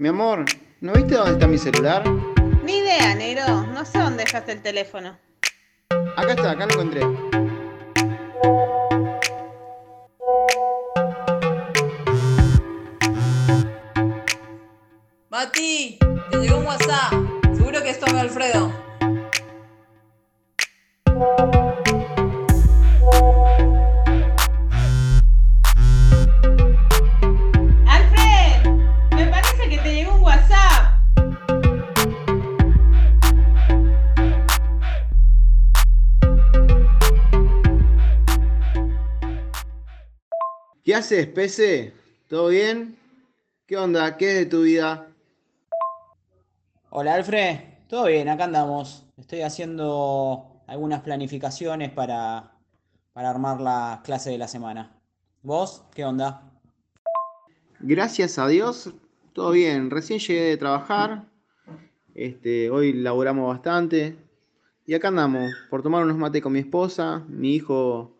Mi 0.00 0.08
amor, 0.08 0.46
¿no 0.80 0.94
viste 0.94 1.14
dónde 1.14 1.32
está 1.32 1.46
mi 1.46 1.58
celular? 1.58 2.02
Ni 2.64 2.78
idea, 2.78 3.14
negro. 3.14 3.66
No 3.66 3.84
sé 3.84 3.98
dónde 3.98 4.24
dejaste 4.24 4.52
el 4.52 4.62
teléfono. 4.62 5.18
Acá 6.16 6.32
está, 6.32 6.52
acá 6.52 6.64
lo 6.64 6.72
encontré. 6.72 7.02
Mati, 15.28 15.98
te 16.30 16.38
llegó 16.38 16.56
un 16.56 16.66
WhatsApp. 16.66 17.12
Seguro 17.54 17.82
que 17.82 17.90
es 17.90 18.00
Tommy 18.00 18.20
Alfredo. 18.20 18.72
¿Qué 40.82 40.94
haces, 40.94 41.26
Pese? 41.26 41.92
¿Todo 42.26 42.48
bien? 42.48 42.96
¿Qué 43.66 43.76
onda? 43.76 44.16
¿Qué 44.16 44.30
es 44.30 44.38
de 44.38 44.46
tu 44.46 44.62
vida? 44.62 45.08
Hola 46.88 47.14
Alfred, 47.14 47.58
todo 47.86 48.06
bien, 48.06 48.30
acá 48.30 48.44
andamos. 48.44 49.04
Estoy 49.18 49.42
haciendo 49.42 50.62
algunas 50.66 51.02
planificaciones 51.02 51.90
para, 51.92 52.52
para 53.12 53.28
armar 53.28 53.60
la 53.60 54.00
clase 54.04 54.30
de 54.30 54.38
la 54.38 54.48
semana. 54.48 54.98
¿Vos? 55.42 55.84
¿Qué 55.94 56.02
onda? 56.06 56.50
Gracias 57.80 58.38
a 58.38 58.48
Dios, 58.48 58.94
todo 59.34 59.50
bien. 59.50 59.90
Recién 59.90 60.18
llegué 60.18 60.44
de 60.44 60.56
trabajar. 60.56 61.26
Este, 62.14 62.70
hoy 62.70 62.94
laburamos 62.94 63.48
bastante. 63.48 64.16
Y 64.86 64.94
acá 64.94 65.08
andamos, 65.08 65.52
por 65.68 65.82
tomar 65.82 66.04
unos 66.04 66.16
mates 66.16 66.40
con 66.40 66.54
mi 66.54 66.60
esposa. 66.60 67.22
Mi 67.28 67.54
hijo 67.54 68.16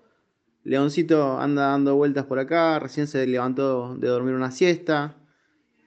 Leoncito 0.64 1.39
anda 1.41 1.69
dando 1.69 1.97
vueltas 1.97 2.27
por 2.27 2.39
acá. 2.39 2.78
Recién 2.78 3.06
se 3.06 3.27
levantó 3.27 3.94
de 3.97 4.08
dormir 4.08 4.34
una 4.34 4.50
siesta. 4.50 5.14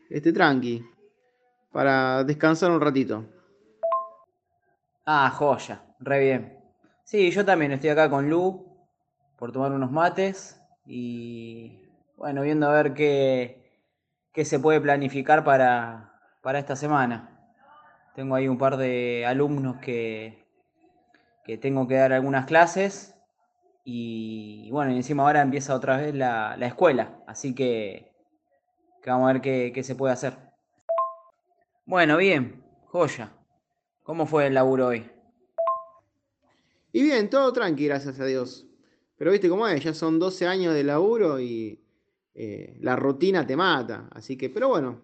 Este, 0.09 0.33
tranqui. 0.33 0.85
Para 1.71 2.23
descansar 2.23 2.71
un 2.71 2.81
ratito. 2.81 3.25
Ah, 5.05 5.29
joya, 5.29 5.83
re 5.99 6.19
bien. 6.19 6.57
Sí, 7.03 7.29
yo 7.31 7.43
también 7.43 7.71
estoy 7.71 7.89
acá 7.89 8.09
con 8.09 8.29
Lu 8.29 8.65
por 9.37 9.51
tomar 9.51 9.71
unos 9.71 9.91
mates 9.91 10.61
y 10.85 11.81
bueno, 12.15 12.41
viendo 12.41 12.67
a 12.67 12.73
ver 12.73 12.93
qué, 12.93 13.81
qué 14.31 14.45
se 14.45 14.59
puede 14.59 14.79
planificar 14.79 15.43
para, 15.43 16.13
para 16.41 16.59
esta 16.59 16.75
semana. 16.75 17.51
Tengo 18.15 18.35
ahí 18.35 18.47
un 18.47 18.57
par 18.57 18.77
de 18.77 19.25
alumnos 19.25 19.77
que, 19.77 20.45
que 21.43 21.57
tengo 21.57 21.87
que 21.87 21.95
dar 21.95 22.13
algunas 22.13 22.45
clases 22.45 23.12
y 23.83 24.69
bueno, 24.71 24.91
y 24.91 24.97
encima 24.97 25.23
ahora 25.23 25.41
empieza 25.41 25.75
otra 25.75 25.97
vez 25.97 26.13
la, 26.15 26.55
la 26.57 26.67
escuela, 26.67 27.21
así 27.27 27.53
que, 27.53 28.13
que 29.01 29.09
vamos 29.09 29.29
a 29.29 29.33
ver 29.33 29.41
qué, 29.41 29.71
qué 29.73 29.83
se 29.83 29.95
puede 29.95 30.13
hacer. 30.13 30.37
Bueno, 31.85 32.17
bien, 32.17 32.63
joya. 32.85 33.33
¿Cómo 34.03 34.25
fue 34.25 34.47
el 34.47 34.53
laburo 34.53 34.87
hoy? 34.87 35.09
Y 36.91 37.03
bien, 37.03 37.29
todo 37.29 37.51
tranqui, 37.51 37.85
gracias 37.87 38.19
a 38.19 38.25
Dios. 38.25 38.67
Pero 39.17 39.31
viste 39.31 39.49
cómo 39.49 39.67
es, 39.67 39.83
ya 39.83 39.93
son 39.93 40.19
12 40.19 40.45
años 40.47 40.73
de 40.73 40.83
laburo 40.83 41.39
y 41.39 41.83
eh, 42.33 42.77
la 42.81 42.95
rutina 42.95 43.45
te 43.45 43.55
mata. 43.55 44.09
Así 44.11 44.37
que, 44.37 44.49
pero 44.49 44.69
bueno, 44.69 45.01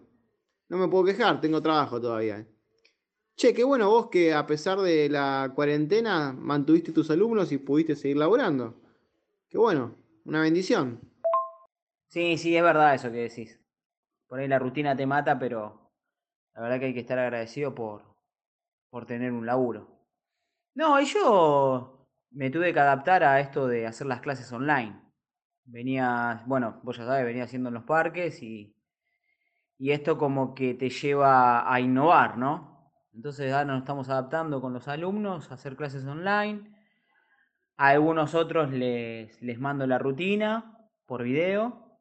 no 0.68 0.76
me 0.78 0.88
puedo 0.88 1.04
quejar, 1.04 1.40
tengo 1.40 1.60
trabajo 1.62 2.00
todavía. 2.00 2.38
eh. 2.38 2.46
Che, 3.40 3.54
qué 3.54 3.64
bueno 3.64 3.88
vos 3.88 4.08
que 4.10 4.34
a 4.34 4.46
pesar 4.46 4.78
de 4.80 5.08
la 5.08 5.50
cuarentena 5.54 6.30
mantuviste 6.30 6.92
tus 6.92 7.10
alumnos 7.10 7.50
y 7.52 7.56
pudiste 7.56 7.96
seguir 7.96 8.18
laburando. 8.18 8.74
Qué 9.48 9.56
bueno, 9.56 9.94
una 10.26 10.42
bendición. 10.42 11.00
Sí, 12.08 12.36
sí, 12.36 12.54
es 12.54 12.62
verdad 12.62 12.94
eso 12.94 13.10
que 13.10 13.16
decís. 13.16 13.58
Por 14.26 14.40
ahí 14.40 14.46
la 14.46 14.58
rutina 14.58 14.94
te 14.94 15.06
mata, 15.06 15.38
pero 15.38 15.90
la 16.52 16.60
verdad 16.60 16.80
que 16.80 16.84
hay 16.84 16.92
que 16.92 17.00
estar 17.00 17.18
agradecido 17.18 17.74
por, 17.74 18.02
por 18.90 19.06
tener 19.06 19.32
un 19.32 19.46
laburo. 19.46 19.88
No, 20.74 21.00
y 21.00 21.06
yo 21.06 22.06
me 22.32 22.50
tuve 22.50 22.74
que 22.74 22.80
adaptar 22.80 23.24
a 23.24 23.40
esto 23.40 23.66
de 23.66 23.86
hacer 23.86 24.06
las 24.06 24.20
clases 24.20 24.52
online. 24.52 25.00
Venía, 25.64 26.42
bueno, 26.44 26.78
vos 26.82 26.98
ya 26.98 27.06
sabés, 27.06 27.24
venía 27.24 27.44
haciendo 27.44 27.70
en 27.70 27.76
los 27.76 27.84
parques 27.84 28.42
y, 28.42 28.76
y 29.78 29.92
esto 29.92 30.18
como 30.18 30.54
que 30.54 30.74
te 30.74 30.90
lleva 30.90 31.72
a 31.72 31.80
innovar, 31.80 32.36
¿no? 32.36 32.69
Entonces 33.12 33.52
ahora 33.52 33.64
nos 33.64 33.78
estamos 33.80 34.08
adaptando 34.08 34.60
con 34.60 34.72
los 34.72 34.88
alumnos 34.88 35.50
a 35.50 35.54
hacer 35.54 35.76
clases 35.76 36.04
online. 36.06 36.70
A 37.76 37.88
algunos 37.88 38.34
otros 38.34 38.70
les, 38.70 39.40
les 39.42 39.58
mando 39.58 39.86
la 39.86 39.98
rutina 39.98 40.78
por 41.06 41.22
video. 41.22 41.98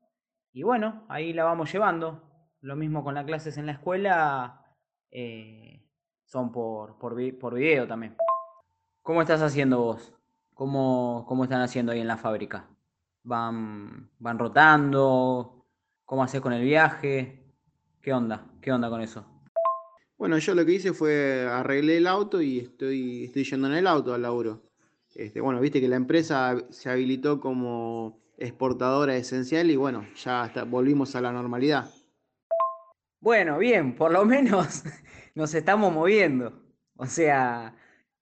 Y 0.52 0.64
bueno, 0.64 1.06
ahí 1.10 1.34
la 1.34 1.44
vamos 1.44 1.72
llevando. 1.72 2.24
Lo 2.62 2.76
mismo 2.76 3.04
con 3.04 3.16
las 3.16 3.26
clases 3.26 3.58
en 3.58 3.66
la 3.66 3.72
escuela, 3.74 4.66
eh, 5.12 5.86
son 6.26 6.52
por, 6.52 6.98
por, 7.00 7.16
por 7.40 7.56
video 7.56 7.88
también. 7.88 8.16
¿Cómo 9.02 9.22
estás 9.22 9.42
haciendo 9.42 9.80
vos? 9.80 10.14
¿Cómo, 10.54 11.26
cómo 11.28 11.46
están 11.46 11.62
haciendo 11.62 11.92
ahí 11.92 12.02
en 12.02 12.08
la 12.08 12.18
fábrica? 12.18 12.68
¿Van, 13.24 14.12
van 14.20 14.38
rotando? 14.38 15.66
¿Cómo 16.06 16.24
haces 16.24 16.42
con 16.42 16.54
el 16.54 16.64
viaje? 16.64 17.56
¿Qué 18.02 18.14
onda? 18.14 18.46
¿Qué 18.62 18.72
onda 18.72 18.90
con 18.90 19.02
eso? 19.02 19.39
Bueno, 20.20 20.38
yo 20.38 20.54
lo 20.54 20.66
que 20.66 20.74
hice 20.74 20.92
fue 20.92 21.48
arreglé 21.50 21.96
el 21.96 22.06
auto 22.06 22.42
y 22.42 22.60
estoy, 22.60 23.24
estoy 23.24 23.46
yendo 23.46 23.68
en 23.68 23.74
el 23.76 23.88
auto 23.88 24.14
al 24.14 24.22
laburo. 24.22 24.62
Este, 25.16 25.40
bueno, 25.40 25.62
viste 25.62 25.80
que 25.80 25.88
la 25.88 25.96
empresa 25.96 26.58
se 26.72 26.90
habilitó 26.90 27.40
como 27.40 28.20
exportadora 28.38 29.16
esencial 29.16 29.72
y 29.72 29.78
bueno, 29.78 30.06
ya 30.22 30.46
está- 30.48 30.66
volvimos 30.66 31.16
a 31.16 31.22
la 31.22 31.32
normalidad. 31.32 31.90
Bueno, 33.22 33.58
bien, 33.60 33.96
por 33.96 34.12
lo 34.12 34.26
menos 34.26 34.84
nos 35.36 35.54
estamos 35.54 35.94
moviendo. 35.94 36.64
O 36.98 37.06
sea, 37.06 37.78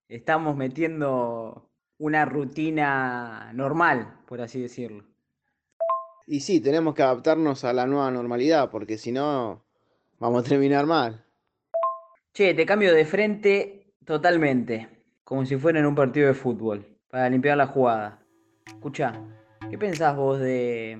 estamos 0.07 0.55
metiendo 0.55 1.71
una 1.97 2.25
rutina 2.25 3.51
normal, 3.55 4.19
por 4.27 4.39
así 4.41 4.61
decirlo. 4.61 5.03
Y 6.27 6.41
sí, 6.41 6.59
tenemos 6.61 6.93
que 6.93 7.01
adaptarnos 7.01 7.63
a 7.63 7.73
la 7.73 7.87
nueva 7.87 8.11
normalidad, 8.11 8.69
porque 8.69 8.99
si 8.99 9.11
no, 9.11 9.63
vamos 10.19 10.45
a 10.45 10.49
terminar 10.49 10.85
mal. 10.85 11.26
Che, 12.37 12.53
te 12.53 12.67
cambio 12.67 12.93
de 12.93 13.03
frente 13.03 13.95
totalmente, 14.05 14.87
como 15.23 15.43
si 15.43 15.55
fuera 15.55 15.79
en 15.79 15.87
un 15.87 15.95
partido 15.95 16.27
de 16.27 16.35
fútbol, 16.35 16.85
para 17.09 17.31
limpiar 17.31 17.57
la 17.57 17.65
jugada. 17.65 18.19
Escucha, 18.63 19.11
¿qué 19.71 19.75
pensás 19.79 20.15
vos 20.15 20.39
de, 20.39 20.99